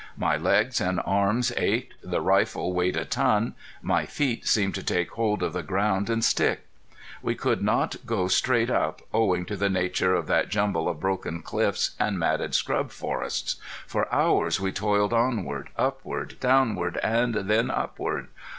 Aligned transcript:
My 0.17 0.35
legs 0.35 0.81
and 0.81 0.99
arms 1.05 1.51
ached; 1.57 1.93
the 2.01 2.21
rifle 2.21 2.73
weighed 2.73 2.97
a 2.97 3.05
ton; 3.05 3.53
my 3.83 4.07
feet 4.07 4.47
seemed 4.47 4.73
to 4.73 4.81
take 4.81 5.11
hold 5.11 5.43
of 5.43 5.53
the 5.53 5.61
ground 5.61 6.09
and 6.09 6.25
stick. 6.25 6.65
We 7.21 7.35
could 7.35 7.61
not 7.61 7.97
go 8.03 8.27
straight 8.27 8.71
up 8.71 9.03
owing 9.13 9.45
to 9.45 9.55
the 9.55 9.69
nature 9.69 10.15
of 10.15 10.25
that 10.25 10.49
jumble 10.49 10.89
of 10.89 10.99
broken 10.99 11.43
cliffs 11.43 11.91
and 11.99 12.17
matted 12.17 12.55
scrub 12.55 12.89
forests. 12.89 13.57
For 13.85 14.11
hours 14.11 14.59
we 14.59 14.71
toiled 14.71 15.13
onward, 15.13 15.69
upward, 15.77 16.39
downward, 16.39 16.97
and 17.03 17.35
then 17.35 17.69
upward. 17.69 18.29